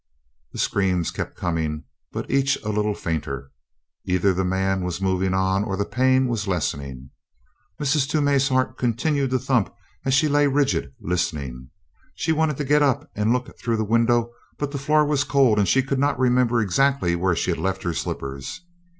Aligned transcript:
The 0.51 0.57
screams 0.57 1.11
kept 1.11 1.37
coming, 1.37 1.83
but 2.11 2.31
each 2.31 2.55
a 2.63 2.69
little 2.69 2.95
fainter. 2.95 3.51
Either 4.03 4.33
the 4.33 4.43
man 4.43 4.83
was 4.83 4.99
moving 4.99 5.35
on 5.35 5.63
or 5.63 5.77
the 5.77 5.85
pain 5.85 6.25
was 6.27 6.47
lessening. 6.47 7.11
Mrs. 7.79 8.09
Toomey's 8.09 8.47
heart 8.47 8.79
continued 8.79 9.29
to 9.29 9.37
thump 9.37 9.71
as 10.03 10.15
she 10.15 10.27
lay 10.27 10.47
rigid, 10.47 10.91
listening. 10.99 11.69
She 12.15 12.31
wanted 12.31 12.57
to 12.57 12.63
get 12.63 12.81
up 12.81 13.11
and 13.15 13.31
look 13.31 13.55
through 13.59 13.77
the 13.77 13.83
window, 13.83 14.31
but 14.57 14.71
the 14.71 14.79
floor 14.79 15.05
was 15.05 15.23
cold 15.23 15.59
and 15.59 15.67
she 15.67 15.83
could 15.83 15.99
not 15.99 16.17
remember 16.17 16.61
exactly 16.61 17.15
where 17.15 17.35
she 17.35 17.51
had 17.51 17.59
left 17.59 17.83
her 17.83 17.93
slippers. 17.93 18.61